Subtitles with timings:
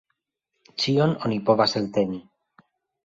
[0.83, 2.21] Ĉion oni povas elteni.